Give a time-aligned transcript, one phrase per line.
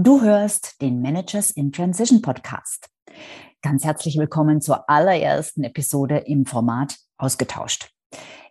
[0.00, 2.88] Du hörst den Managers in Transition Podcast.
[3.62, 7.90] Ganz herzlich willkommen zur allerersten Episode im Format Ausgetauscht.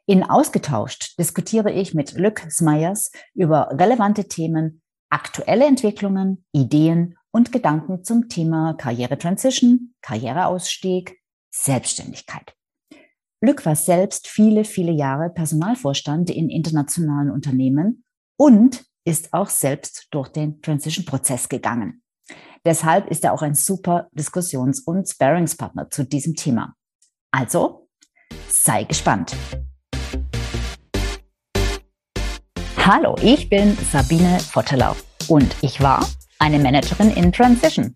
[0.05, 8.03] In Ausgetauscht diskutiere ich mit Lück Smeyers über relevante Themen, aktuelle Entwicklungen, Ideen und Gedanken
[8.03, 11.17] zum Thema Karriere-Transition, Karriereausstieg,
[11.49, 12.57] Selbstständigkeit.
[13.41, 18.03] Lück war selbst viele, viele Jahre Personalvorstand in internationalen Unternehmen
[18.35, 22.03] und ist auch selbst durch den Transition-Prozess gegangen.
[22.65, 26.73] Deshalb ist er auch ein super Diskussions- und Sparingspartner zu diesem Thema.
[27.31, 27.87] Also,
[28.49, 29.33] sei gespannt.
[32.75, 34.93] Hallo, ich bin Sabine Vottelau
[35.29, 36.05] und ich war
[36.39, 37.95] eine Managerin in Transition.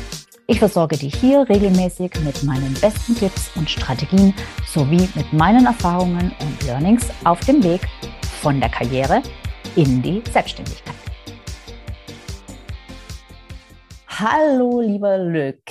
[0.51, 4.33] Ich versorge dich hier regelmäßig mit meinen besten Tipps und Strategien
[4.67, 7.87] sowie mit meinen Erfahrungen und Learnings auf dem Weg
[8.41, 9.21] von der Karriere
[9.77, 10.93] in die Selbstständigkeit.
[14.09, 15.61] Hallo, lieber Lück.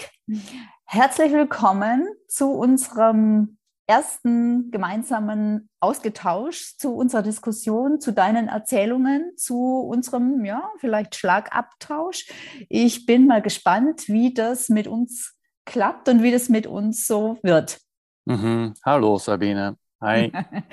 [0.86, 3.58] Herzlich willkommen zu unserem
[3.90, 12.30] ersten gemeinsamen Ausgetausch zu unserer Diskussion, zu deinen Erzählungen, zu unserem, ja, vielleicht Schlagabtausch.
[12.68, 17.40] Ich bin mal gespannt, wie das mit uns klappt und wie das mit uns so
[17.42, 17.80] wird.
[18.26, 18.74] Mhm.
[18.84, 19.76] Hallo, Sabine.
[20.00, 20.30] Hi.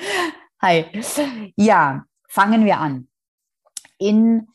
[0.61, 0.85] Hi.
[1.55, 3.07] Ja, fangen wir an.
[3.97, 4.47] In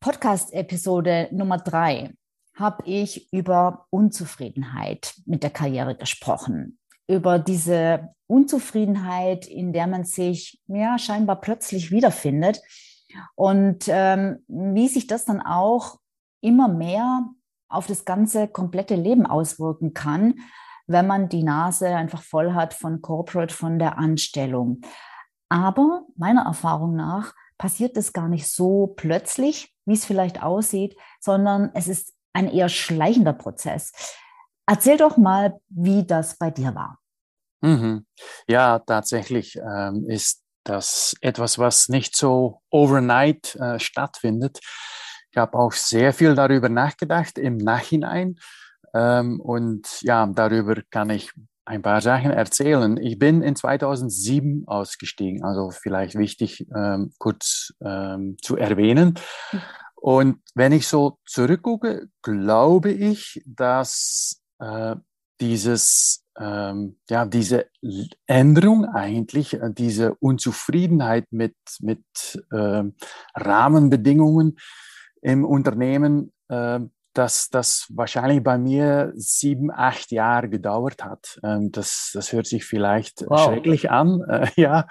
[0.00, 2.14] Podcast-Episode Nummer drei
[2.56, 10.60] habe ich über Unzufriedenheit mit der Karriere gesprochen über diese Unzufriedenheit, in der man sich
[10.66, 12.60] ja scheinbar plötzlich wiederfindet
[13.34, 15.98] und ähm, wie sich das dann auch
[16.40, 17.26] immer mehr
[17.68, 20.34] auf das ganze komplette Leben auswirken kann,
[20.86, 24.80] wenn man die Nase einfach voll hat von Corporate, von der Anstellung.
[25.48, 31.70] Aber meiner Erfahrung nach passiert das gar nicht so plötzlich, wie es vielleicht aussieht, sondern
[31.74, 33.92] es ist ein eher schleichender Prozess.
[34.66, 37.01] Erzähl doch mal, wie das bei dir war.
[37.62, 38.06] Mhm.
[38.48, 44.60] Ja, tatsächlich ähm, ist das etwas, was nicht so overnight äh, stattfindet.
[45.30, 48.36] Ich habe auch sehr viel darüber nachgedacht im Nachhinein.
[48.94, 51.32] Ähm, und ja, darüber kann ich
[51.64, 52.96] ein paar Sachen erzählen.
[52.96, 59.14] Ich bin in 2007 ausgestiegen, also vielleicht wichtig ähm, kurz ähm, zu erwähnen.
[59.94, 64.96] Und wenn ich so zurückgucke, glaube ich, dass äh,
[65.42, 67.66] dieses, ähm, ja, diese
[68.26, 72.04] Änderung eigentlich, äh, diese Unzufriedenheit mit, mit
[72.52, 72.84] äh,
[73.34, 74.56] Rahmenbedingungen
[75.20, 76.80] im Unternehmen, äh,
[77.12, 81.38] dass das wahrscheinlich bei mir sieben, acht Jahre gedauert hat.
[81.42, 83.44] Ähm, das, das hört sich vielleicht wow.
[83.44, 84.86] schrecklich an, äh, ja.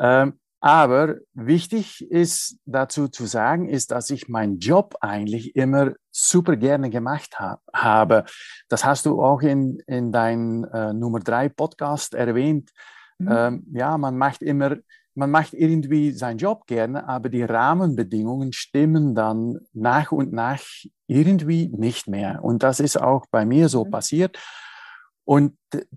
[0.00, 6.56] Ähm, aber wichtig ist dazu zu sagen, ist, dass ich meinen Job eigentlich immer super
[6.56, 8.24] gerne gemacht ha habe.
[8.68, 12.70] Das hast du auch in, in deinem äh, Nummer drei Podcast erwähnt.
[13.18, 13.28] Mhm.
[13.30, 14.76] Ähm, ja, man macht immer,
[15.14, 20.62] man macht irgendwie seinen Job gerne, aber die Rahmenbedingungen stimmen dann nach und nach
[21.06, 22.40] irgendwie nicht mehr.
[22.42, 23.90] Und das ist auch bei mir so mhm.
[23.90, 24.38] passiert.
[25.28, 25.52] Und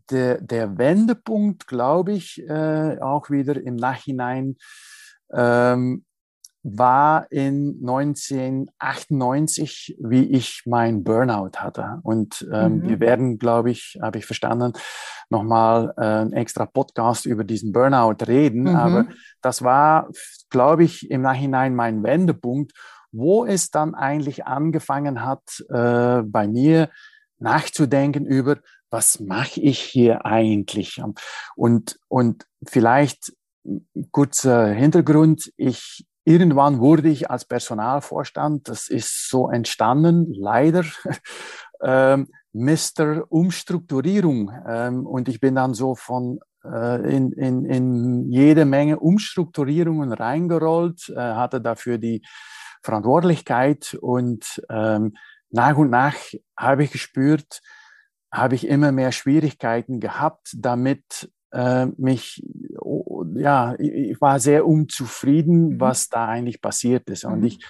[0.09, 4.58] der, der Wendepunkt, glaube ich, äh, auch wieder im Nachhinein,
[5.31, 6.03] ähm,
[6.64, 12.02] war in 1998, wie ich mein Burnout hatte.
[12.03, 12.90] Und ähm, mhm.
[12.90, 14.74] wir werden, glaube ich, habe ich verstanden,
[15.30, 18.64] nochmal äh, einen extra Podcast über diesen Burnout reden.
[18.64, 18.75] Mhm.
[18.75, 19.08] Aber
[19.41, 20.09] das war,
[20.50, 22.74] glaube ich, im Nachhinein mein Wendepunkt,
[23.14, 26.90] wo es dann eigentlich angefangen hat, äh, bei mir
[27.40, 28.58] nachzudenken über,
[28.91, 31.02] was mache ich hier eigentlich?
[31.55, 33.34] Und, und vielleicht
[34.11, 40.84] kurzer Hintergrund, ich, irgendwann wurde ich als Personalvorstand, das ist so entstanden, leider,
[41.82, 43.23] ähm, Mr.
[43.29, 44.52] Umstrukturierung.
[44.67, 51.09] Ähm, und ich bin dann so von äh, in, in, in jede Menge Umstrukturierungen reingerollt,
[51.09, 52.23] äh, hatte dafür die
[52.84, 55.14] Verantwortlichkeit und ähm,
[55.49, 56.16] nach und nach
[56.58, 57.61] habe ich gespürt,
[58.31, 62.43] habe ich immer mehr Schwierigkeiten gehabt, damit äh, mich,
[62.79, 65.79] oh, ja, ich war sehr unzufrieden, mhm.
[65.79, 67.25] was da eigentlich passiert ist.
[67.25, 67.45] Und mhm.
[67.45, 67.66] ich,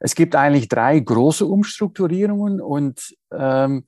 [0.00, 3.84] es gibt eigentlich drei große Umstrukturierungen und ähm,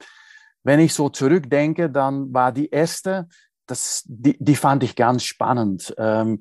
[0.62, 3.28] wenn ich so zurückdenke, dann war die erste,
[3.66, 5.94] das, die, die fand ich ganz spannend.
[5.96, 6.40] Ähm,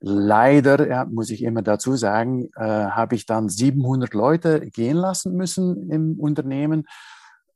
[0.00, 5.34] leider, ja, muss ich immer dazu sagen, äh, habe ich dann 700 Leute gehen lassen
[5.34, 6.86] müssen im Unternehmen.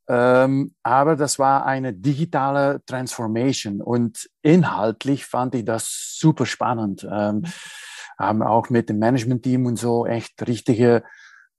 [0.09, 7.07] Ähm, aber das war eine digitale Transformation und inhaltlich fand ich das super spannend.
[7.11, 7.45] Ähm,
[8.19, 11.05] haben auch mit dem Management-Team und so echt richtige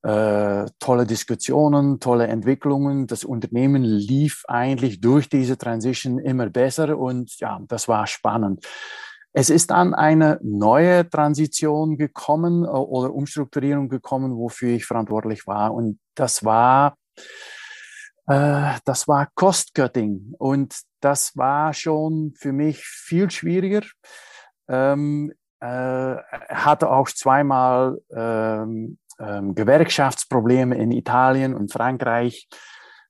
[0.01, 3.05] äh, tolle Diskussionen, tolle Entwicklungen.
[3.05, 8.65] Das Unternehmen lief eigentlich durch diese Transition immer besser und ja, das war spannend.
[9.31, 15.73] Es ist dann eine neue Transition gekommen äh, oder Umstrukturierung gekommen, wofür ich verantwortlich war
[15.73, 16.95] und das war
[18.29, 23.81] äh, das war Cost-Cutting und das war schon für mich viel schwieriger.
[24.67, 26.15] Ähm, äh,
[26.49, 32.47] hatte auch zweimal ähm, ähm, Gewerkschaftsprobleme in Italien und Frankreich.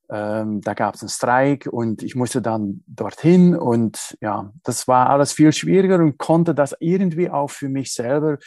[0.10, 5.10] Ähm, da gab es einen Streik und ich musste dann dorthin und ja, das war
[5.10, 8.38] alles viel schwieriger und konnte das irgendwie auch für mich selber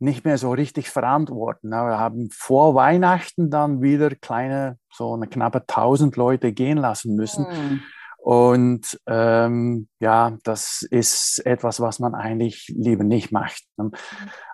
[0.00, 1.70] nicht mehr so richtig verantworten.
[1.70, 7.46] Wir haben vor Weihnachten dann wieder kleine, so eine knappe 1000 Leute gehen lassen müssen.
[7.46, 7.82] Mhm.
[8.18, 13.62] Und ähm, ja, das ist etwas, was man eigentlich lieber nicht macht.
[13.76, 13.90] Ne?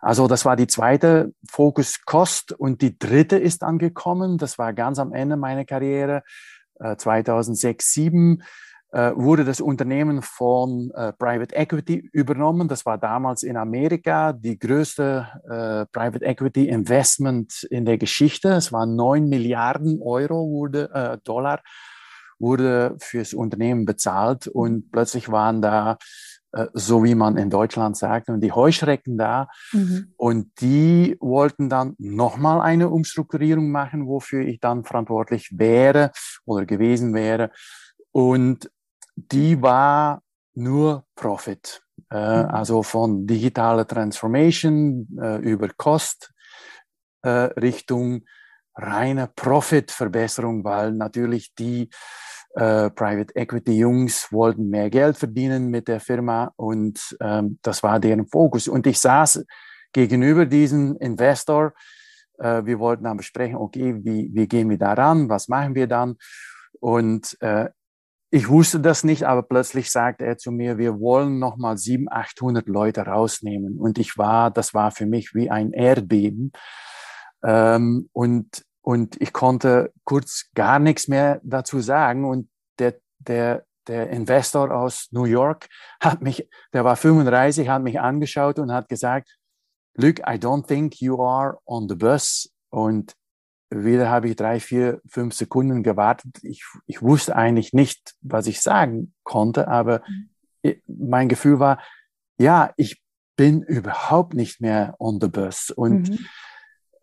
[0.01, 4.39] Also das war die zweite Fokus Kost und die dritte ist angekommen.
[4.39, 6.23] Das war ganz am Ende meiner Karriere,
[6.79, 8.45] äh, 2006, 2007 äh,
[9.17, 12.69] wurde das Unternehmen von äh, Private Equity übernommen.
[12.69, 18.51] Das war damals in Amerika die größte äh, Private Equity Investment in der Geschichte.
[18.51, 21.61] Es waren 9 Milliarden Euro wurde, äh, Dollar
[22.39, 25.99] wurde fürs Unternehmen bezahlt und plötzlich waren da
[26.55, 29.49] äh, so wie man in Deutschland sagt, und die Heuschrecken da.
[29.73, 30.13] Mhm.
[30.17, 36.13] Und die wollten dann nochmal eine Umstrukturierung machen, wofür ich dann verantwortlich wäre
[36.45, 37.51] oder gewesen wäre.
[38.13, 38.71] Und
[39.17, 40.23] die war
[40.55, 41.83] nur Profit.
[42.11, 42.51] Äh, mhm.
[42.51, 46.33] Also von digitaler Transformation äh, über Kost
[47.23, 48.23] äh, Richtung
[48.77, 51.89] reine Profitverbesserung, weil natürlich die
[52.55, 57.99] äh, Private Equity Jungs wollten mehr Geld verdienen mit der Firma und ähm, das war
[57.99, 58.69] deren Fokus.
[58.69, 59.45] Und ich saß
[59.93, 61.73] gegenüber diesem Investor.
[62.39, 65.29] Äh, wir wollten dann besprechen, okay, wie, wie gehen wir daran?
[65.29, 66.17] Was machen wir dann?
[66.81, 67.71] Und äh,
[68.35, 72.67] ich wusste das nicht, aber plötzlich sagte er zu mir, wir wollen nochmal 700, 800
[72.67, 73.79] Leute rausnehmen.
[73.79, 76.51] Und ich war, das war für mich wie ein Erdbeben.
[77.45, 82.25] Ähm, und, und ich konnte kurz gar nichts mehr dazu sagen.
[82.25, 82.49] Und
[82.81, 85.69] der, der, der Investor aus New York
[86.01, 89.29] hat mich, der war 35, hat mich angeschaut und hat gesagt,
[89.97, 92.53] Luke, I don't think you are on the bus.
[92.71, 93.15] Und
[93.71, 96.39] wieder habe ich drei, vier, fünf Sekunden gewartet.
[96.43, 100.03] Ich, ich wusste eigentlich nicht, was ich sagen konnte, aber
[100.63, 100.75] mhm.
[100.87, 101.81] mein Gefühl war,
[102.39, 103.03] ja, ich
[103.37, 105.71] bin überhaupt nicht mehr on the bus.
[105.71, 106.19] Und, mhm.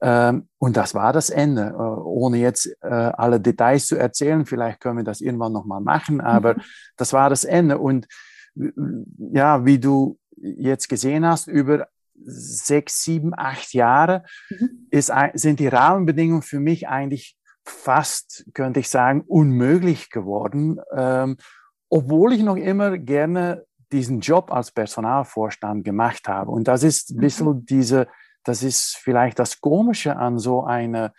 [0.02, 1.74] ähm, und das war das Ende.
[1.78, 6.22] Äh, ohne jetzt äh, alle Details zu erzählen, vielleicht können wir das irgendwann nochmal machen,
[6.22, 6.62] aber mhm.
[6.98, 7.78] das war das Ende.
[7.80, 8.08] Und
[8.54, 11.88] ja, wie du jetzt gesehen hast, über
[12.26, 14.88] sechs, sieben, acht Jahre mhm.
[14.90, 21.38] ist, sind die Rahmenbedingungen für mich eigentlich fast, könnte ich sagen, unmöglich geworden, ähm,
[21.90, 26.52] obwohl ich noch immer gerne diesen Job als Personalvorstand gemacht habe.
[26.52, 27.66] Und das ist ein bisschen mhm.
[27.66, 28.08] diese,
[28.44, 31.14] das ist vielleicht das Komische an so einer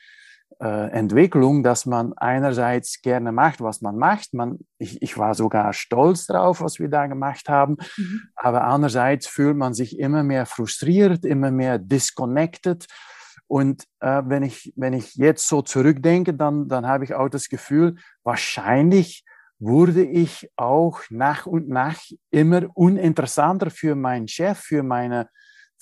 [0.69, 4.33] Entwicklung, dass man einerseits gerne macht, was man macht.
[4.33, 7.79] Man, ich, ich war sogar stolz drauf, was wir da gemacht haben.
[7.97, 8.23] Mhm.
[8.37, 12.87] Aber andererseits fühlt man sich immer mehr frustriert, immer mehr disconnected.
[13.49, 17.49] Und äh, wenn, ich, wenn ich jetzt so zurückdenke, dann, dann habe ich auch das
[17.49, 19.25] Gefühl, wahrscheinlich
[19.59, 22.01] wurde ich auch nach und nach
[22.31, 25.29] immer uninteressanter für meinen Chef, für meine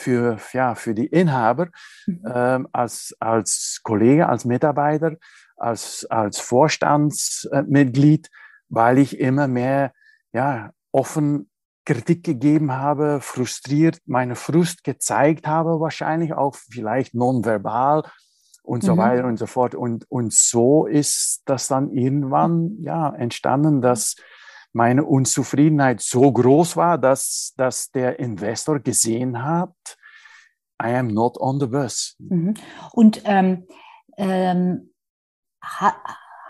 [0.00, 1.68] für, ja, für die Inhaber
[2.06, 2.22] mhm.
[2.26, 5.16] ähm, als, als Kollege, als Mitarbeiter,
[5.56, 8.30] als, als Vorstandsmitglied,
[8.68, 9.92] weil ich immer mehr
[10.32, 11.50] ja, offen
[11.84, 18.04] Kritik gegeben habe, frustriert, meine Frust gezeigt habe, wahrscheinlich auch vielleicht nonverbal
[18.62, 18.98] und so mhm.
[18.98, 19.74] weiter und so fort.
[19.74, 24.16] Und, und so ist das dann irgendwann ja, entstanden, dass
[24.72, 29.74] meine Unzufriedenheit so groß war, dass, dass der Investor gesehen hat,
[30.82, 32.16] I am not on the bus.
[32.18, 32.54] Mhm.
[32.92, 33.66] Und ähm,
[34.16, 34.92] ähm,
[35.62, 35.94] ha,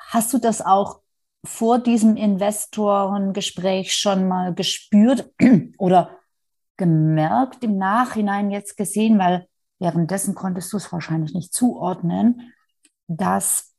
[0.09, 1.01] hast du das auch
[1.45, 5.33] vor diesem Investorengespräch schon mal gespürt
[5.79, 6.19] oder
[6.77, 9.47] gemerkt, im Nachhinein jetzt gesehen, weil
[9.79, 12.53] währenddessen konntest du es wahrscheinlich nicht zuordnen,
[13.07, 13.70] dass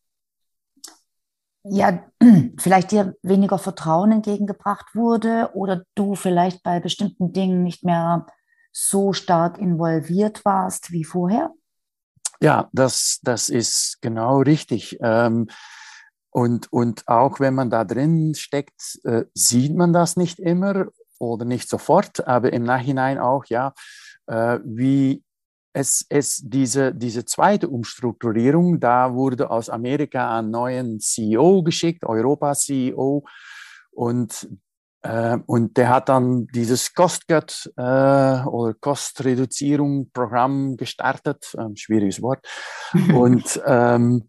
[1.64, 2.04] ja,
[2.58, 8.26] vielleicht dir weniger Vertrauen entgegengebracht wurde oder du vielleicht bei bestimmten Dingen nicht mehr
[8.72, 11.52] so stark involviert warst wie vorher?
[12.42, 14.98] Ja, das, das ist genau richtig.
[15.02, 15.48] Ähm,
[16.32, 20.88] und, und auch wenn man da drin steckt, äh, sieht man das nicht immer
[21.20, 23.74] oder nicht sofort, aber im Nachhinein auch, ja,
[24.28, 25.24] äh, wie
[25.74, 33.24] es, es diese, diese zweite Umstrukturierung, da wurde aus Amerika ein neuen CEO geschickt, Europa-CEO,
[33.92, 34.50] und,
[35.02, 42.46] äh, und der hat dann dieses Cost-Cut äh, oder Kostreduzierung-Programm gestartet, ähm, schwieriges Wort.
[43.14, 44.28] und, ähm,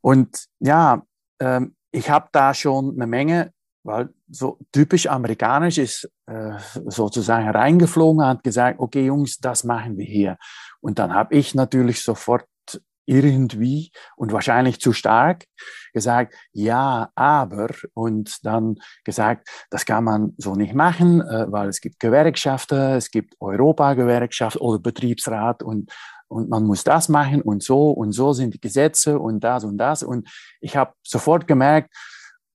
[0.00, 1.02] und ja,
[1.40, 3.52] ähm, ich habe da schon eine Menge
[3.86, 6.52] weil so typisch amerikanisch ist äh,
[6.86, 10.36] sozusagen reingeflogen, hat gesagt, okay Jungs, das machen wir hier.
[10.86, 12.46] Und dann habe ich natürlich sofort
[13.06, 15.46] irgendwie und wahrscheinlich zu stark
[15.92, 21.80] gesagt, ja, aber und dann gesagt, das kann man so nicht machen, äh, weil es
[21.80, 25.92] gibt Gewerkschaften, es gibt Europa-Gewerkschaft oder Betriebsrat und
[26.28, 29.78] und man muss das machen und so und so sind die Gesetze und das und
[29.78, 30.04] das.
[30.04, 30.28] Und
[30.60, 31.92] ich habe sofort gemerkt,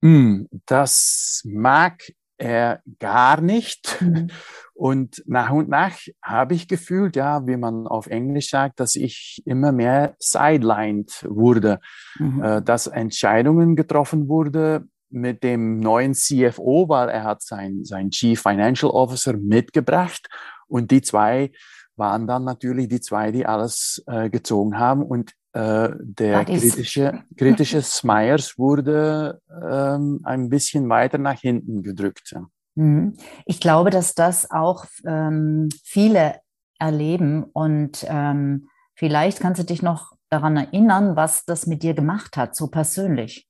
[0.01, 2.01] hm, das mag
[2.41, 4.01] er gar nicht.
[4.01, 4.29] Mhm.
[4.73, 9.43] Und nach und nach habe ich gefühlt, ja, wie man auf Englisch sagt, dass ich
[9.45, 11.79] immer mehr sidelined wurde,
[12.17, 12.43] mhm.
[12.43, 18.41] äh, dass Entscheidungen getroffen wurde mit dem neuen CFO, weil er hat sein, sein Chief
[18.41, 20.27] Financial Officer mitgebracht
[20.67, 21.51] und die zwei
[21.95, 27.81] waren dann natürlich die zwei, die alles äh, gezogen haben und äh, der kritische, kritische
[27.81, 32.33] Smyers wurde ähm, ein bisschen weiter nach hinten gedrückt.
[32.75, 33.17] Mhm.
[33.45, 36.39] Ich glaube, dass das auch ähm, viele
[36.79, 42.37] erleben und ähm, vielleicht kannst du dich noch daran erinnern, was das mit dir gemacht
[42.37, 43.47] hat, so persönlich.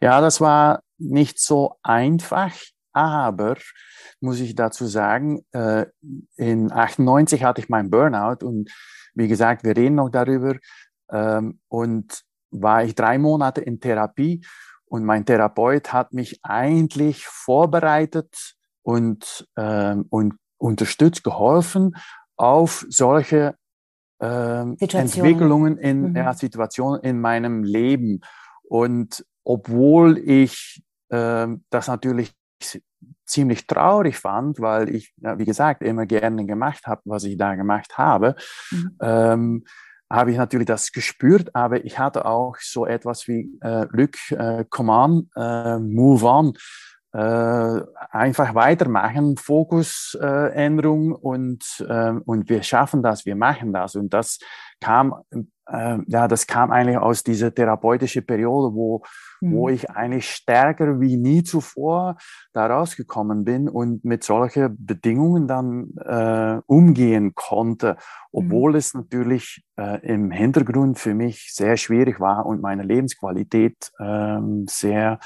[0.00, 2.52] Ja, das war nicht so einfach,
[2.92, 3.56] aber
[4.20, 5.86] muss ich dazu sagen, äh,
[6.36, 8.70] in 98 hatte ich meinen Burnout und
[9.14, 10.56] wie gesagt, wir reden noch darüber.
[11.10, 14.44] Ähm, und war ich drei Monate in Therapie
[14.86, 21.96] und mein Therapeut hat mich eigentlich vorbereitet und, ähm, und unterstützt, geholfen
[22.36, 23.56] auf solche
[24.20, 26.16] ähm, Entwicklungen in mhm.
[26.16, 28.20] ja, Situationen in meinem Leben.
[28.62, 32.32] Und obwohl ich ähm, das natürlich
[33.26, 37.54] ziemlich traurig fand, weil ich, ja, wie gesagt, immer gerne gemacht habe, was ich da
[37.54, 38.36] gemacht habe,
[38.70, 38.96] mhm.
[39.00, 39.64] ähm,
[40.14, 44.64] habe ich natürlich das gespürt, aber ich hatte auch so etwas wie äh, Luc, äh,
[44.68, 46.54] come on, äh, move on,
[47.16, 53.94] einfach weitermachen, Fokusänderung äh, und, äh, und wir schaffen das, wir machen das.
[53.94, 54.38] Und das
[54.80, 55.14] kam,
[55.66, 59.02] äh, ja, das kam eigentlich aus dieser therapeutischen Periode, wo
[59.44, 59.74] wo mhm.
[59.74, 62.16] ich eigentlich stärker wie nie zuvor
[62.52, 67.96] da rausgekommen bin und mit solchen Bedingungen dann äh, umgehen konnte,
[68.32, 68.78] obwohl mhm.
[68.78, 75.18] es natürlich äh, im Hintergrund für mich sehr schwierig war und meine Lebensqualität äh, sehr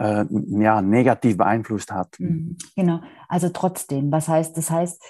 [0.00, 2.18] äh, ja, negativ beeinflusst hat.
[2.18, 2.56] Mhm.
[2.74, 5.00] Genau, also trotzdem, was heißt, das heißt,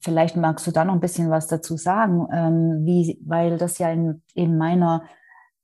[0.00, 3.90] Vielleicht magst du da noch ein bisschen was dazu sagen, ähm, wie, weil das ja
[3.90, 5.02] in, in meiner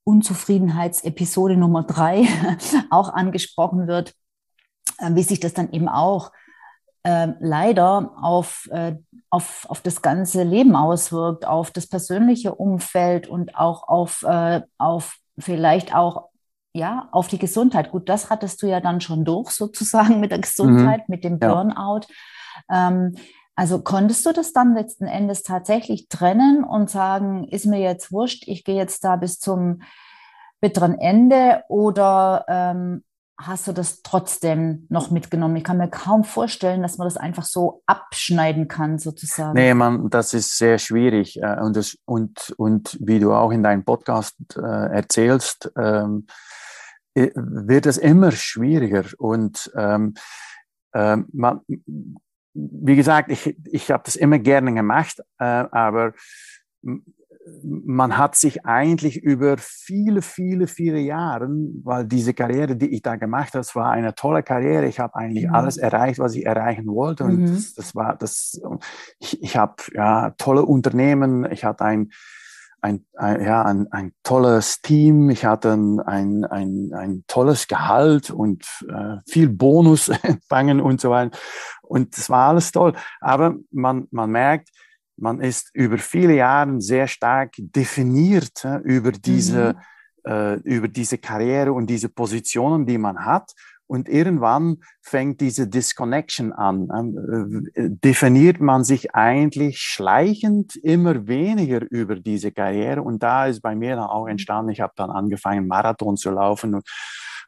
[0.02, 2.26] Unzufriedenheitsepisode Nummer drei
[2.90, 4.14] auch angesprochen wird,
[4.98, 6.32] äh, wie sich das dann eben auch
[7.04, 8.96] äh, leider auf, äh,
[9.30, 15.16] auf, auf das ganze Leben auswirkt, auf das persönliche Umfeld und auch auf, äh, auf
[15.38, 16.30] vielleicht auch
[16.74, 17.92] ja, auf die Gesundheit.
[17.92, 21.14] Gut, das hattest du ja dann schon durch sozusagen mit der Gesundheit, mhm.
[21.14, 22.06] mit dem Burnout.
[22.68, 22.88] Ja.
[22.88, 23.14] Ähm,
[23.56, 28.48] also konntest du das dann letzten Endes tatsächlich trennen und sagen, ist mir jetzt wurscht,
[28.48, 29.82] ich gehe jetzt da bis zum
[30.60, 33.04] bitteren Ende oder ähm,
[33.38, 35.54] hast du das trotzdem noch mitgenommen?
[35.56, 39.54] Ich kann mir kaum vorstellen, dass man das einfach so abschneiden kann, sozusagen.
[39.54, 41.40] Nee, man, das ist sehr schwierig.
[41.40, 46.26] Äh, und, das, und, und wie du auch in deinem Podcast äh, erzählst, ähm,
[47.14, 49.04] wird es immer schwieriger.
[49.18, 50.14] Und ähm,
[50.94, 51.60] ähm, man,
[52.54, 56.14] wie gesagt, ich, ich habe das immer gerne gemacht, äh, aber
[57.62, 61.48] man hat sich eigentlich über viele, viele, viele Jahre,
[61.82, 64.86] weil diese Karriere, die ich da gemacht habe, war eine tolle Karriere.
[64.86, 65.54] Ich habe eigentlich mhm.
[65.54, 67.24] alles erreicht, was ich erreichen wollte.
[67.24, 67.54] Und mhm.
[67.54, 68.60] das, das, war das,
[69.18, 72.10] ich, ich habe ja tolle Unternehmen, ich hatte ein,
[72.84, 78.28] ein, ein, ja, ein, ein tolles Team, ich hatte ein, ein, ein, ein tolles Gehalt
[78.30, 81.36] und äh, viel Bonus empfangen und so weiter.
[81.80, 82.92] Und das war alles toll.
[83.20, 84.68] Aber man, man merkt,
[85.16, 89.76] man ist über viele Jahre sehr stark definiert äh, über diese,
[90.26, 93.50] äh, über diese Karriere und diese Positionen, die man hat.
[93.86, 96.88] Und irgendwann fängt diese Disconnection an.
[96.94, 103.02] Ähm, äh, definiert man sich eigentlich schleichend immer weniger über diese Karriere.
[103.02, 106.74] Und da ist bei mir dann auch entstanden, ich habe dann angefangen, Marathon zu laufen
[106.74, 106.88] und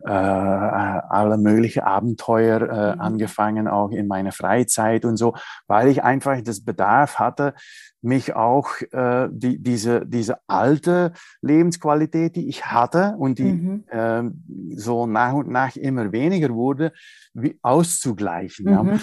[0.04, 3.00] äh, alle möglichen Abenteuer äh, mhm.
[3.00, 5.34] angefangen, auch in meiner Freizeit und so,
[5.66, 7.54] weil ich einfach das Bedarf hatte,
[8.02, 11.12] mich auch äh, die, diese, diese alte
[11.42, 13.84] Lebensqualität, die ich hatte und die mhm.
[13.88, 14.22] äh,
[14.76, 16.92] so nach und nach immer weniger wurde,
[17.34, 18.66] wie auszugleichen.
[18.66, 18.90] Mhm.
[18.92, 18.98] Ja.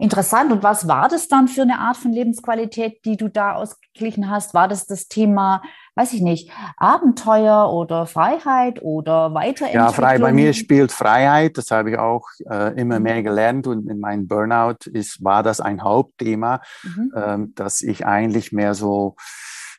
[0.00, 0.52] Interessant.
[0.52, 4.54] Und was war das dann für eine Art von Lebensqualität, die du da ausgeglichen hast?
[4.54, 5.60] War das das Thema,
[5.98, 9.86] weiß ich nicht, Abenteuer oder Freiheit oder Weiterentwicklung?
[9.86, 10.18] Ja, frei.
[10.18, 11.58] Bei mir spielt Freiheit.
[11.58, 13.02] Das habe ich auch äh, immer mhm.
[13.02, 13.66] mehr gelernt.
[13.66, 17.12] Und in meinem Burnout ist, war das ein Hauptthema, mhm.
[17.16, 19.16] ähm, dass ich eigentlich mehr so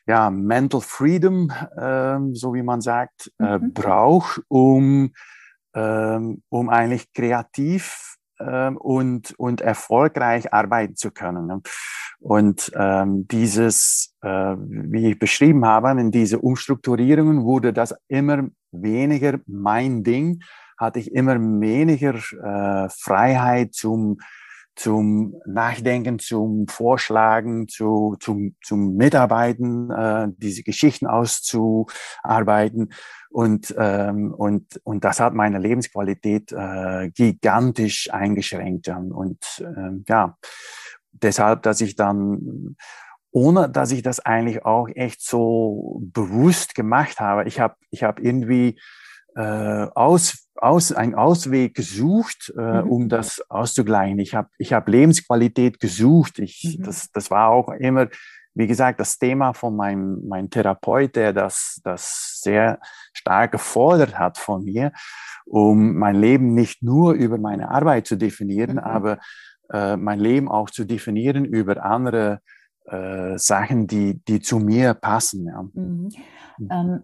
[0.06, 3.72] ja, Mental Freedom, ähm, so wie man sagt, äh, mhm.
[3.72, 5.12] brauche, um,
[5.74, 11.46] ähm, um eigentlich kreativ ähm, und, und erfolgreich arbeiten zu können.
[11.46, 11.60] Ne?
[12.18, 14.28] Und ähm, dieses, äh,
[14.58, 20.42] wie ich beschrieben habe, in diese Umstrukturierungen wurde das immer weniger mein Ding,
[20.78, 24.18] hatte ich immer weniger äh, Freiheit zum
[24.80, 32.88] zum Nachdenken, zum Vorschlagen, zu, zum, zum Mitarbeiten, äh, diese Geschichten auszuarbeiten.
[33.28, 38.88] Und, ähm, und, und das hat meine Lebensqualität äh, gigantisch eingeschränkt.
[38.88, 40.38] Und äh, ja,
[41.12, 42.76] deshalb, dass ich dann
[43.32, 47.46] ohne dass ich das eigentlich auch echt so bewusst gemacht habe.
[47.46, 48.80] Ich habe ich hab irgendwie
[49.36, 52.90] äh, aus, aus, einen Ausweg gesucht, äh, mhm.
[52.90, 54.18] um das auszugleichen.
[54.18, 56.38] Ich habe ich hab Lebensqualität gesucht.
[56.38, 56.84] Ich, mhm.
[56.84, 58.08] das, das war auch immer
[58.54, 62.80] wie gesagt, das Thema von meinem, meinem Therapeut, der das, das sehr
[63.12, 64.92] stark gefordert hat von mir,
[65.46, 68.78] um mein Leben nicht nur über meine Arbeit zu definieren, mhm.
[68.78, 69.18] aber
[69.72, 72.40] äh, mein Leben auch zu definieren über andere
[72.86, 75.46] äh, Sachen, die, die zu mir passen.
[75.46, 75.62] Ja.
[75.62, 76.10] Mhm.
[76.58, 76.68] mhm.
[76.70, 77.02] Ähm,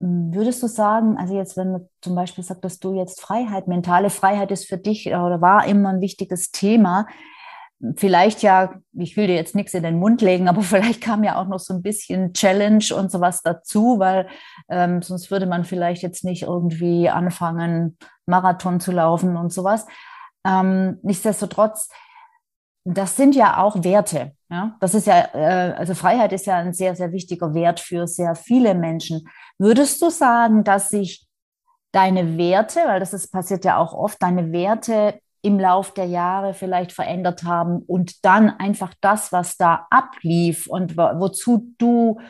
[0.00, 4.10] würdest du sagen, also jetzt, wenn man zum Beispiel sagt, dass du jetzt Freiheit, mentale
[4.10, 7.06] Freiheit ist für dich oder war immer ein wichtiges Thema,
[7.96, 11.40] vielleicht ja, ich will dir jetzt nichts in den Mund legen, aber vielleicht kam ja
[11.40, 14.28] auch noch so ein bisschen Challenge und sowas dazu, weil
[14.68, 19.86] ähm, sonst würde man vielleicht jetzt nicht irgendwie anfangen, Marathon zu laufen und sowas.
[20.44, 21.88] Ähm, nichtsdestotrotz,
[22.94, 24.32] das sind ja auch Werte.
[24.48, 24.76] Ja?
[24.80, 28.34] Das ist ja, äh, also Freiheit ist ja ein sehr, sehr wichtiger Wert für sehr
[28.34, 29.28] viele Menschen.
[29.58, 31.26] Würdest du sagen, dass sich
[31.92, 36.54] deine Werte, weil das ist, passiert ja auch oft, deine Werte im Lauf der Jahre
[36.54, 42.20] vielleicht verändert haben und dann einfach das, was da ablief und wozu du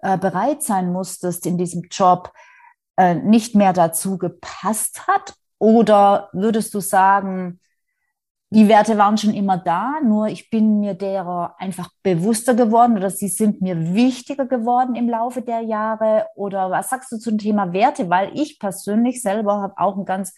[0.00, 2.32] äh, bereit sein musstest in diesem Job,
[2.96, 5.34] äh, nicht mehr dazu gepasst hat?
[5.58, 7.60] Oder würdest du sagen,
[8.54, 13.10] die Werte waren schon immer da, nur ich bin mir derer einfach bewusster geworden oder
[13.10, 16.26] sie sind mir wichtiger geworden im Laufe der Jahre?
[16.36, 18.08] Oder was sagst du zum Thema Werte?
[18.08, 20.34] Weil ich persönlich selber habe auch ein ganz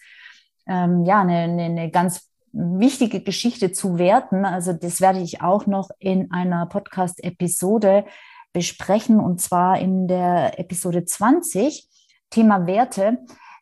[0.65, 4.45] ähm, ja, eine, eine, eine ganz wichtige Geschichte zu werten.
[4.45, 8.05] Also das werde ich auch noch in einer Podcast-Episode
[8.51, 11.87] besprechen und zwar in der Episode 20,
[12.31, 13.19] Thema Werte,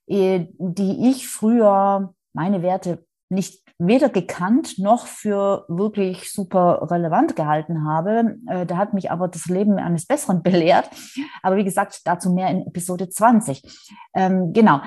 [0.07, 7.85] äh, die ich früher meine Werte nicht weder gekannt noch für wirklich super relevant gehalten
[7.85, 8.37] habe.
[8.47, 10.89] Äh, da hat mich aber das Leben eines Besseren belehrt.
[11.43, 13.61] Aber wie gesagt, dazu mehr in Episode 20.
[14.13, 14.81] Ähm, genau.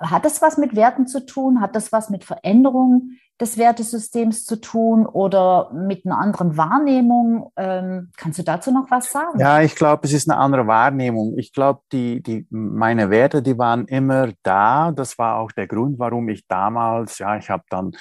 [0.00, 1.60] Hat das was mit Werten zu tun?
[1.60, 7.52] Hat das was mit Veränderung des Wertesystems zu tun oder mit einer anderen Wahrnehmung?
[7.56, 9.38] Ähm, kannst du dazu noch was sagen?
[9.38, 11.36] Ja, ich glaube, es ist eine andere Wahrnehmung.
[11.38, 14.92] Ich glaube, die, die, meine Werte, die waren immer da.
[14.92, 17.92] Das war auch der Grund, warum ich damals, ja, ich habe dann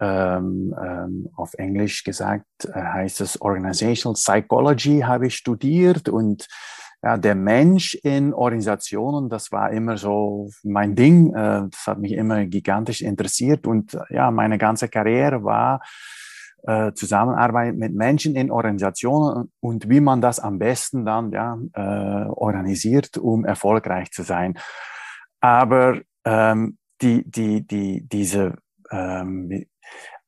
[0.00, 6.46] ähm, ähm, auf Englisch gesagt, äh, heißt es Organizational Psychology, habe ich studiert und
[7.02, 11.34] ja, der Mensch in Organisationen, das war immer so mein Ding.
[11.34, 15.80] Äh, das hat mich immer gigantisch interessiert und ja, meine ganze Karriere war
[16.64, 22.28] äh, Zusammenarbeit mit Menschen in Organisationen und wie man das am besten dann ja äh,
[22.28, 24.58] organisiert, um erfolgreich zu sein.
[25.40, 28.56] Aber ähm, die, die, die, diese
[28.90, 29.64] ähm,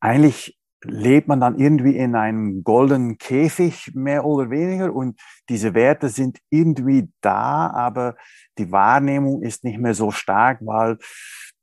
[0.01, 4.93] eigentlich lebt man dann irgendwie in einem goldenen Käfig, mehr oder weniger.
[4.93, 8.17] Und diese Werte sind irgendwie da, aber
[8.59, 10.99] die Wahrnehmung ist nicht mehr so stark, weil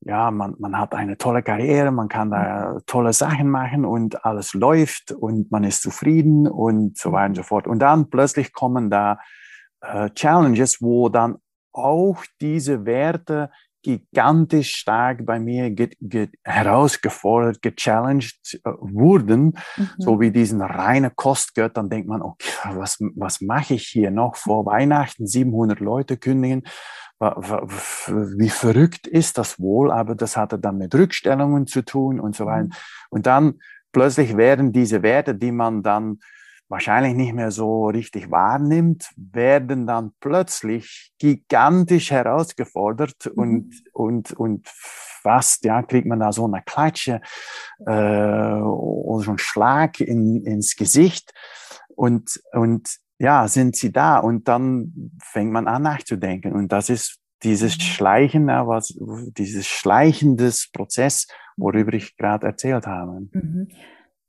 [0.02, 4.54] ja, man, man hat eine tolle Karriere, man kann da tolle Sachen machen und alles
[4.54, 7.68] läuft und man ist zufrieden und so weiter und so fort.
[7.68, 9.20] Und dann plötzlich kommen da
[9.82, 11.38] äh, Challenges, wo dann
[11.74, 19.89] auch diese Werte gigantisch stark bei mir ge, ge, herausgefordert, gechallenged äh, wurden, mhm.
[19.98, 24.36] so wie diesen reine Kostgött, dann denkt man, okay, was, was mache ich hier noch
[24.36, 26.63] vor Weihnachten, 700 Leute kündigen,
[27.20, 32.46] wie verrückt ist das wohl, aber das hatte dann mit Rückstellungen zu tun und so
[32.46, 32.68] weiter.
[32.68, 32.74] Mhm.
[33.10, 33.60] Und dann
[33.92, 36.20] plötzlich werden diese Werte, die man dann
[36.70, 43.42] wahrscheinlich nicht mehr so richtig wahrnimmt, werden dann plötzlich gigantisch herausgefordert mhm.
[43.42, 47.22] und, und, und fast, ja, kriegt man da so eine Klatsche
[47.86, 51.34] äh, oder so einen Schlag in, ins Gesicht
[51.96, 57.20] und, und ja, sind sie da und dann fängt man an nachzudenken und das ist
[57.44, 57.82] dieses mhm.
[57.82, 58.98] Schleichen, was,
[59.38, 61.28] dieses schleichendes Prozess,
[61.58, 63.28] worüber ich gerade erzählt habe.
[63.32, 63.70] Mhm.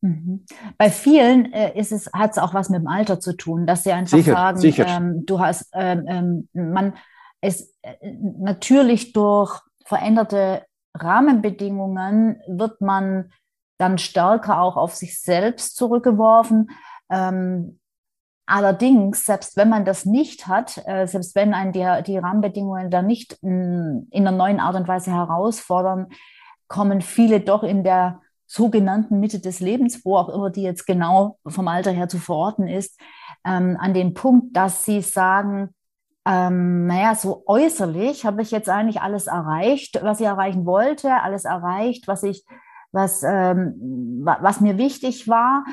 [0.03, 0.47] Mhm.
[0.79, 3.85] Bei vielen äh, ist es, hat es auch was mit dem Alter zu tun, dass
[3.85, 4.87] sie einfach sicher, sagen, sicher.
[4.89, 6.95] Ähm, du hast, ähm, ähm man
[7.43, 7.95] ist äh,
[8.39, 13.33] natürlich durch veränderte Rahmenbedingungen wird man
[13.79, 16.71] dann stärker auch auf sich selbst zurückgeworfen.
[17.11, 17.79] Ähm,
[18.47, 23.07] allerdings, selbst wenn man das nicht hat, äh, selbst wenn einen die, die Rahmenbedingungen dann
[23.07, 26.09] nicht in, in einer neuen Art und Weise herausfordern,
[26.69, 31.39] kommen viele doch in der sogenannten Mitte des Lebens, wo auch immer die jetzt genau
[31.47, 33.01] vom Alter her zu verorten ist,
[33.47, 35.69] ähm, an den Punkt, dass sie sagen,
[36.27, 41.45] ähm, naja, so äußerlich habe ich jetzt eigentlich alles erreicht, was ich erreichen wollte, alles
[41.45, 42.45] erreicht, was ich,
[42.91, 45.65] was, ähm, was mir wichtig war.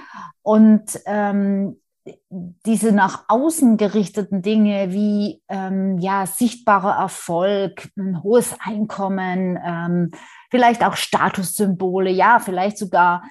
[0.43, 1.81] Und ähm,
[2.29, 10.11] diese nach außen gerichteten Dinge wie ähm, ja sichtbarer Erfolg, ein hohes Einkommen, ähm,
[10.49, 13.23] vielleicht auch Statussymbole, ja, vielleicht sogar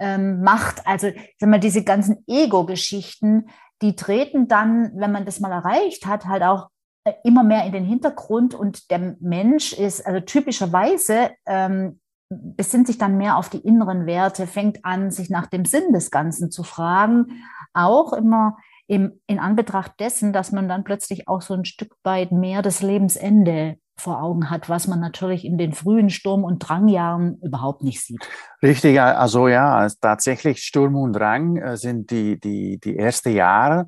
[0.00, 0.86] ähm, Macht.
[0.86, 3.48] Also sag mal, diese ganzen Ego-Geschichten,
[3.82, 6.68] die treten dann, wenn man das mal erreicht hat, halt auch
[7.04, 12.98] äh, immer mehr in den Hintergrund und der Mensch ist also typischerweise ähm, besinnt sich
[12.98, 16.62] dann mehr auf die inneren Werte, fängt an, sich nach dem Sinn des Ganzen zu
[16.62, 18.56] fragen, auch immer
[18.86, 22.82] im, in Anbetracht dessen, dass man dann plötzlich auch so ein Stück weit mehr das
[22.82, 28.00] Lebensende vor Augen hat, was man natürlich in den frühen Sturm- und Drangjahren überhaupt nicht
[28.00, 28.28] sieht.
[28.62, 33.86] Richtig, also ja, tatsächlich Sturm und Drang äh, sind die, die, die ersten Jahre,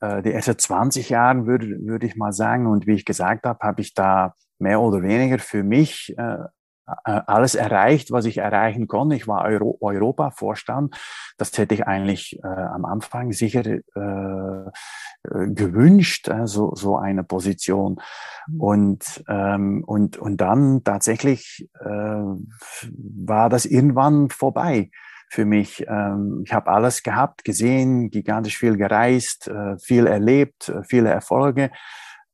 [0.00, 2.66] äh, die ersten 20 Jahre würde, würde ich mal sagen.
[2.66, 6.38] Und wie ich gesagt habe, habe ich da mehr oder weniger für mich äh,
[6.86, 9.16] alles erreicht, was ich erreichen konnte.
[9.16, 10.96] Ich war Euro Europa-Vorstand.
[11.36, 14.70] Das hätte ich eigentlich äh, am Anfang sicher äh, äh
[15.48, 18.00] gewünscht, äh, so, so eine Position.
[18.46, 18.60] Mhm.
[18.60, 24.90] Und, ähm, und, und dann tatsächlich äh, war das irgendwann vorbei
[25.28, 25.84] für mich.
[25.88, 31.70] Ähm, ich habe alles gehabt, gesehen, gigantisch viel gereist, äh, viel erlebt, äh, viele Erfolge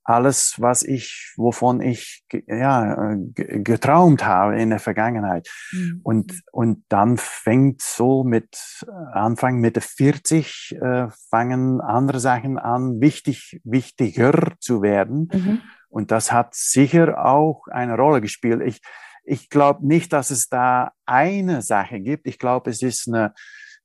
[0.05, 5.49] alles, was ich, wovon ich ja, getraumt habe in der Vergangenheit.
[5.73, 6.01] Mhm.
[6.03, 13.61] Und, und dann fängt so mit Anfang Mitte 40 äh, fangen andere Sachen an, wichtig,
[13.65, 15.29] wichtiger zu werden.
[15.33, 15.61] Mhm.
[15.89, 18.63] Und das hat sicher auch eine Rolle gespielt.
[18.65, 18.81] Ich,
[19.25, 22.27] ich glaube nicht, dass es da eine Sache gibt.
[22.27, 23.31] Ich glaube, es ist eine, äh,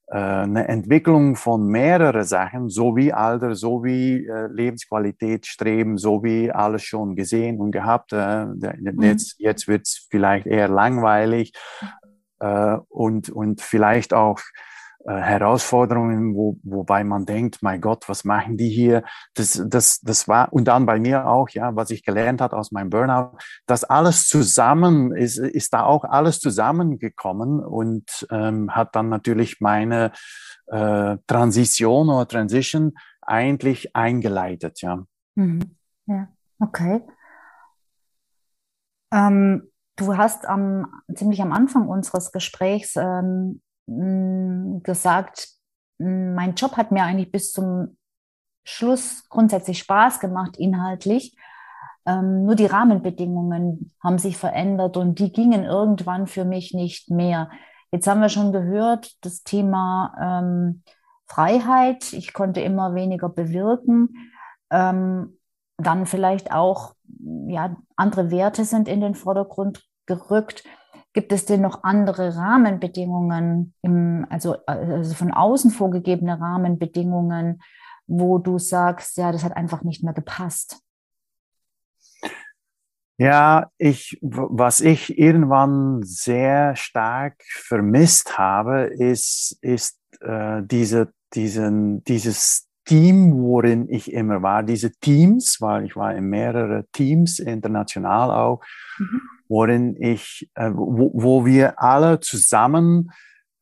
[0.09, 6.49] eine Entwicklung von mehreren Sachen, so wie Alter, so wie äh, Lebensqualität streben, so wie
[6.51, 8.13] alles schon gesehen und gehabt.
[8.13, 9.01] Äh, mhm.
[9.01, 11.51] Jetzt, jetzt wird es vielleicht eher langweilig
[12.39, 14.76] äh, und, und vielleicht auch äh,
[15.13, 19.03] Herausforderungen, wo, wobei man denkt, mein Gott, was machen die hier?
[19.35, 22.71] Das, das, das war, und dann bei mir auch, ja, was ich gelernt hat aus
[22.71, 29.09] meinem Burnout, das alles zusammen ist, ist da auch alles zusammengekommen und ähm, hat dann
[29.09, 30.11] natürlich meine
[30.67, 35.05] äh, Transition oder Transition eigentlich eingeleitet, ja.
[35.35, 35.77] Mhm.
[36.05, 36.27] Ja,
[36.59, 37.01] okay.
[39.13, 45.49] Ähm, du hast am, ziemlich am Anfang unseres Gesprächs ähm, gesagt,
[45.97, 47.97] mein Job hat mir eigentlich bis zum
[48.63, 51.35] Schluss grundsätzlich Spaß gemacht, inhaltlich.
[52.05, 57.49] Ähm, nur die Rahmenbedingungen haben sich verändert und die gingen irgendwann für mich nicht mehr.
[57.91, 60.83] Jetzt haben wir schon gehört, das Thema ähm,
[61.25, 62.13] Freiheit.
[62.13, 64.31] Ich konnte immer weniger bewirken.
[64.69, 65.37] Ähm,
[65.77, 66.95] dann vielleicht auch,
[67.47, 70.63] ja, andere Werte sind in den Vordergrund gerückt.
[71.17, 77.63] Gibt es denn noch andere Rahmenbedingungen, im, also, also von außen vorgegebene Rahmenbedingungen,
[78.05, 80.79] wo du sagst, ja, das hat einfach nicht mehr gepasst?
[83.17, 92.67] Ja, ich, was ich irgendwann sehr stark vermisst habe, ist, ist äh, diese, diesen, dieses
[92.85, 98.61] Team, worin ich immer war, diese Teams, weil ich war in mehrere Teams, international auch,
[98.99, 99.21] mhm.
[99.49, 103.11] Worin ich, äh, wo, wo wir alle zusammen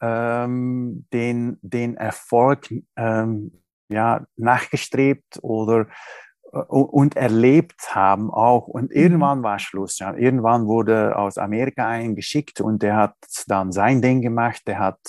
[0.01, 5.87] ähm, den, den Erfolg ähm, ja, nachgestrebt oder
[6.51, 8.67] äh, und erlebt haben auch.
[8.67, 8.95] Und mhm.
[8.95, 9.99] irgendwann war Schluss.
[9.99, 10.13] Ja.
[10.15, 13.15] Irgendwann wurde aus Amerika eingeschickt und der hat
[13.47, 14.63] dann sein Ding gemacht.
[14.67, 14.99] Der hat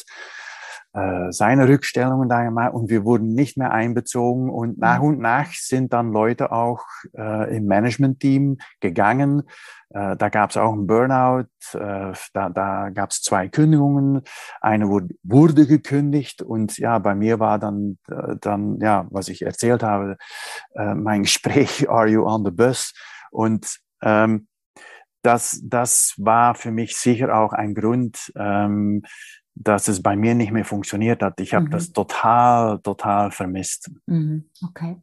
[0.96, 4.48] äh, seine Rückstellungen da gemacht und wir wurden nicht mehr einbezogen.
[4.48, 5.08] Und nach mhm.
[5.08, 9.42] und nach sind dann Leute auch äh, im Management-Team gegangen.
[9.90, 11.48] Äh, da gab es auch einen Burnout.
[11.74, 14.22] Äh, da da gab es zwei Kündigungen.
[14.62, 19.42] Eine wurde, wurde gekündigt und ja, bei mir war dann, äh, dann ja, was ich
[19.42, 20.16] erzählt habe,
[20.76, 22.94] äh, mein Gespräch, Are you on the bus?
[23.30, 24.48] Und ähm,
[25.20, 29.02] das, das war für mich sicher auch ein Grund, ähm,
[29.56, 31.40] dass es bei mir nicht mehr funktioniert hat.
[31.40, 31.70] Ich habe mhm.
[31.70, 33.90] das total, total vermisst.
[34.06, 34.44] Mhm.
[34.68, 34.96] Okay.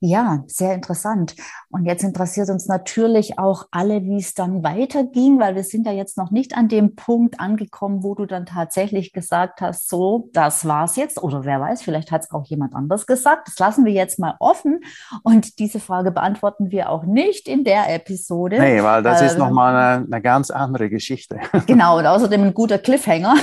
[0.00, 1.34] Ja, sehr interessant.
[1.70, 5.92] Und jetzt interessiert uns natürlich auch alle, wie es dann weiterging, weil wir sind ja
[5.92, 10.66] jetzt noch nicht an dem Punkt angekommen, wo du dann tatsächlich gesagt hast, so, das
[10.68, 11.20] war's jetzt.
[11.20, 13.48] Oder wer weiß, vielleicht hat es auch jemand anders gesagt.
[13.48, 14.82] Das lassen wir jetzt mal offen.
[15.24, 18.60] Und diese Frage beantworten wir auch nicht in der Episode.
[18.60, 21.40] Nee, weil das äh, ist nochmal eine, eine ganz andere Geschichte.
[21.66, 23.34] Genau, und außerdem ein guter Cliffhanger.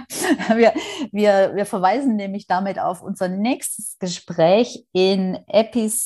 [0.54, 0.72] wir,
[1.12, 5.99] wir, wir verweisen nämlich damit auf unser nächstes Gespräch in Episode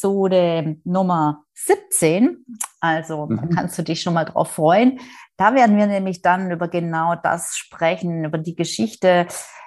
[0.84, 2.44] Nummer 17.
[2.80, 3.36] Also mhm.
[3.36, 5.00] da kannst du dich schon mal drauf freuen.
[5.36, 9.26] Da werden wir nämlich dann über genau das sprechen, über die Geschichte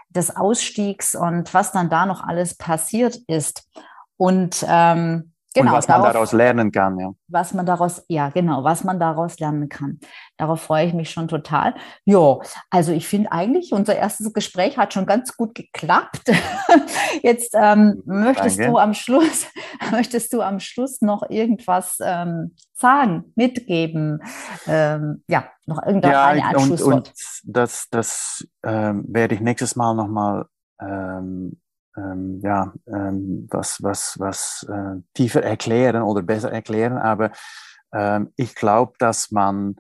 [0.09, 3.69] des Ausstiegs und was dann da noch alles passiert ist.
[4.15, 7.11] Und ähm, Genau, und was darauf, man daraus lernen kann, ja.
[7.27, 9.99] Was man daraus, ja, genau, was man daraus lernen kann.
[10.37, 11.75] Darauf freue ich mich schon total.
[12.05, 12.37] Ja,
[12.69, 16.31] also ich finde eigentlich, unser erstes Gespräch hat schon ganz gut geklappt.
[17.23, 18.71] Jetzt ähm, möchtest Danke.
[18.71, 19.47] du am Schluss,
[19.91, 24.21] möchtest du am Schluss noch irgendwas ähm, sagen, mitgeben?
[24.67, 26.93] Ähm, ja, noch irgendein ja, Anschlusswort.
[26.93, 30.45] Und, und das, das ähm, werde ich nächstes Mal nochmal
[30.81, 31.59] ähm,
[31.97, 36.97] ähm, ja, ähm, was, was, was äh, tiefer erklären oder besser erklären.
[36.97, 37.31] Aber
[37.93, 39.75] ähm, ich glaube, dass man,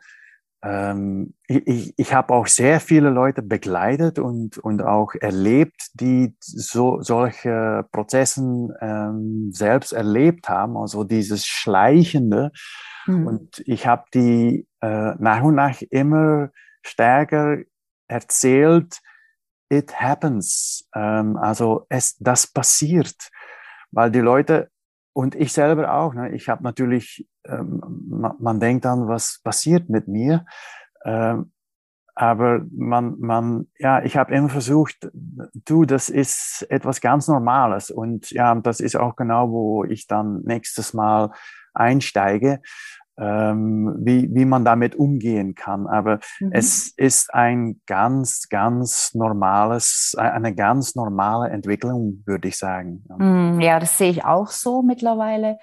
[0.63, 7.01] ähm, ich, ich habe auch sehr viele Leute begleitet und, und auch erlebt, die so,
[7.01, 12.51] solche Prozessen ähm, selbst erlebt haben, also dieses Schleichende.
[13.05, 13.27] Mhm.
[13.27, 16.49] Und ich habe die äh, nach und nach immer
[16.81, 17.57] stärker
[18.07, 19.01] erzählt,
[19.69, 20.87] it happens.
[20.95, 23.15] Ähm, also es, das passiert,
[23.91, 24.69] weil die Leute
[25.13, 26.13] und ich selber auch.
[26.13, 30.45] Ne, ich habe natürlich, ähm, man, man, denkt dann, was passiert mit mir.
[31.05, 31.51] Ähm,
[32.13, 38.31] aber man, man, ja, ich habe immer versucht, du, das ist etwas ganz Normales und
[38.31, 41.31] ja, das ist auch genau, wo ich dann nächstes Mal
[41.75, 42.59] einsteige
[43.19, 45.87] wie, wie man damit umgehen kann.
[45.87, 46.51] Aber mhm.
[46.51, 53.03] es ist ein ganz, ganz normales, eine ganz normale Entwicklung, würde ich sagen.
[53.59, 55.57] Ja, das sehe ich auch so mittlerweile.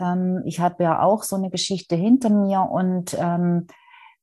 [0.00, 3.66] Ähm, ich habe ja auch so eine Geschichte hinter mir und ähm,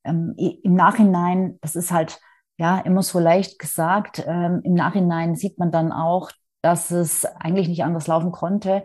[0.03, 2.19] ähm, im Nachhinein, das ist halt
[2.57, 6.31] ja immer so leicht gesagt, ähm, im Nachhinein sieht man dann auch,
[6.62, 8.83] dass es eigentlich nicht anders laufen konnte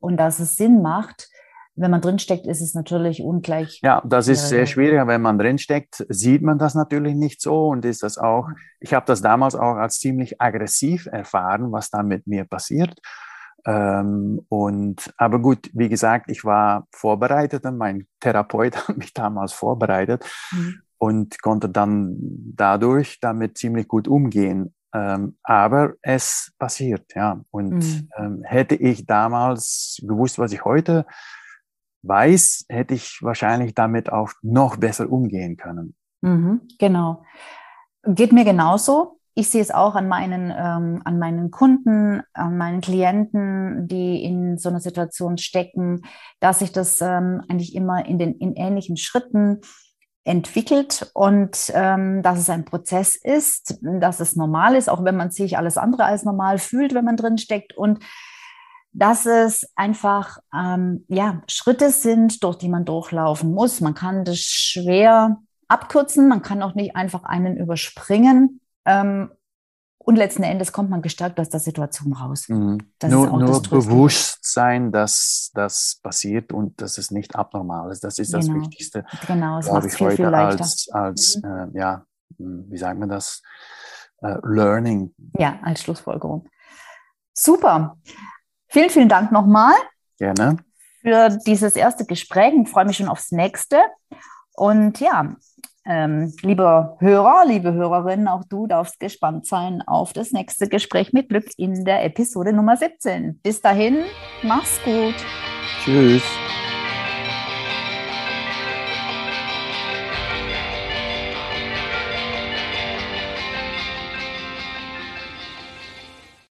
[0.00, 1.28] und dass es Sinn macht
[1.78, 3.80] wenn man drinsteckt, ist es natürlich ungleich.
[3.82, 5.06] Ja, das ist sehr schwierig.
[5.06, 8.48] Wenn man drinsteckt, sieht man das natürlich nicht so und ist das auch,
[8.80, 13.00] ich habe das damals auch als ziemlich aggressiv erfahren, was da mit mir passiert.
[13.66, 19.52] Ähm, und, aber gut, wie gesagt, ich war vorbereitet und mein Therapeut hat mich damals
[19.52, 20.80] vorbereitet mhm.
[20.98, 22.16] und konnte dann
[22.56, 24.74] dadurch damit ziemlich gut umgehen.
[24.94, 27.42] Ähm, aber es passiert, ja.
[27.50, 28.08] Und mhm.
[28.16, 31.04] ähm, hätte ich damals gewusst, was ich heute
[32.02, 35.94] weiß, hätte ich wahrscheinlich damit auch noch besser umgehen können.
[36.20, 37.24] Mhm, genau.
[38.04, 39.18] Geht mir genauso.
[39.34, 44.58] Ich sehe es auch an meinen, ähm, an meinen Kunden, an meinen Klienten, die in
[44.58, 46.02] so einer Situation stecken,
[46.40, 49.60] dass sich das ähm, eigentlich immer in den in ähnlichen Schritten
[50.24, 55.30] entwickelt und ähm, dass es ein Prozess ist, dass es normal ist, auch wenn man
[55.30, 58.00] sich alles andere als normal fühlt, wenn man drin steckt und
[58.98, 63.80] dass es einfach ähm, ja, Schritte sind, durch die man durchlaufen muss.
[63.80, 68.60] Man kann das schwer abkürzen, man kann auch nicht einfach einen überspringen.
[68.84, 69.30] Ähm,
[69.98, 72.48] und letzten Endes kommt man gestärkt aus der Situation raus.
[72.48, 72.78] Mhm.
[73.06, 78.02] nur nur bewusst sein, dass das passiert und dass es nicht abnormal ist.
[78.02, 78.46] Das ist genau.
[78.46, 79.04] das Wichtigste.
[79.26, 80.62] Genau, es macht ich, viel, viel leichter.
[80.62, 81.72] Als, als mhm.
[81.74, 82.04] äh, ja,
[82.36, 83.42] hm, wie sagt man das?
[84.20, 85.14] Uh, learning.
[85.38, 86.48] Ja, als Schlussfolgerung.
[87.32, 87.96] Super.
[88.68, 89.74] Vielen, vielen Dank nochmal.
[90.18, 90.58] Gerne.
[91.00, 92.52] Für dieses erste Gespräch.
[92.62, 93.78] Ich freue mich schon aufs nächste.
[94.54, 95.36] Und ja,
[95.86, 101.30] ähm, liebe Hörer, liebe Hörerinnen, auch du darfst gespannt sein auf das nächste Gespräch mit
[101.30, 103.40] Glück in der Episode Nummer 17.
[103.42, 104.04] Bis dahin,
[104.42, 105.14] mach's gut.
[105.82, 106.22] Tschüss.